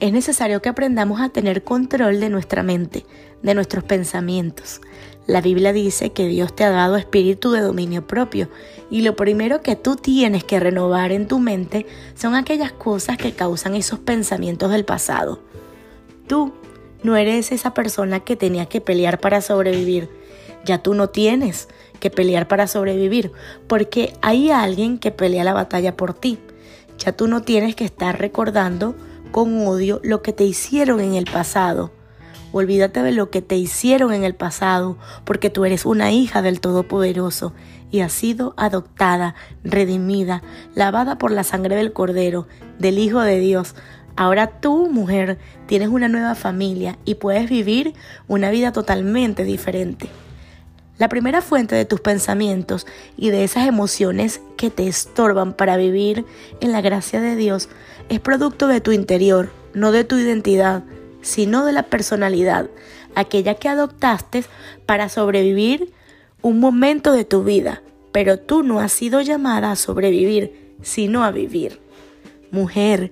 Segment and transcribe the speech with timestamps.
[0.00, 3.04] es necesario que aprendamos a tener control de nuestra mente,
[3.42, 4.80] de nuestros pensamientos.
[5.26, 8.48] La Biblia dice que Dios te ha dado espíritu de dominio propio
[8.90, 11.86] y lo primero que tú tienes que renovar en tu mente
[12.16, 15.40] son aquellas cosas que causan esos pensamientos del pasado.
[16.26, 16.52] Tú
[17.02, 20.08] no eres esa persona que tenía que pelear para sobrevivir.
[20.64, 21.68] Ya tú no tienes
[22.00, 23.32] que pelear para sobrevivir
[23.68, 26.38] porque hay alguien que pelea la batalla por ti.
[26.98, 28.94] Ya tú no tienes que estar recordando
[29.30, 31.90] con odio lo que te hicieron en el pasado.
[32.52, 36.60] Olvídate de lo que te hicieron en el pasado, porque tú eres una hija del
[36.60, 37.52] Todopoderoso
[37.90, 40.42] y has sido adoptada, redimida,
[40.74, 43.76] lavada por la sangre del Cordero, del Hijo de Dios.
[44.16, 47.94] Ahora tú, mujer, tienes una nueva familia y puedes vivir
[48.26, 50.08] una vida totalmente diferente.
[51.00, 56.26] La primera fuente de tus pensamientos y de esas emociones que te estorban para vivir
[56.60, 57.70] en la gracia de Dios
[58.10, 60.84] es producto de tu interior, no de tu identidad,
[61.22, 62.68] sino de la personalidad,
[63.14, 64.44] aquella que adoptaste
[64.84, 65.90] para sobrevivir
[66.42, 67.82] un momento de tu vida,
[68.12, 71.80] pero tú no has sido llamada a sobrevivir, sino a vivir.
[72.50, 73.10] Mujer,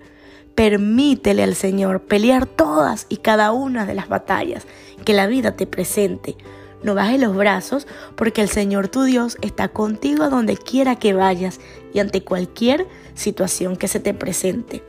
[0.54, 4.66] permítele al Señor pelear todas y cada una de las batallas
[5.06, 6.36] que la vida te presente
[6.82, 11.12] no bajes los brazos porque el Señor tu Dios está contigo a donde quiera que
[11.12, 11.60] vayas
[11.92, 14.84] y ante cualquier situación que se te presente.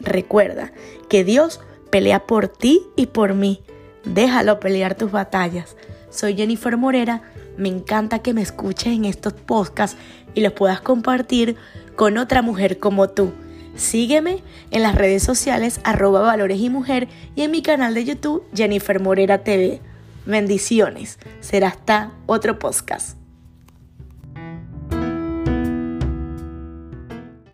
[0.00, 0.72] Recuerda
[1.08, 3.62] que Dios pelea por ti y por mí.
[4.04, 5.76] Déjalo pelear tus batallas.
[6.10, 7.22] Soy Jennifer Morera.
[7.56, 9.96] Me encanta que me escuches en estos podcasts
[10.34, 11.56] y los puedas compartir
[11.94, 13.32] con otra mujer como tú.
[13.76, 18.44] Sígueme en las redes sociales arroba valores y mujer y en mi canal de YouTube
[18.54, 19.80] Jennifer Morera TV.
[20.26, 21.18] Bendiciones.
[21.40, 23.21] Será hasta otro podcast.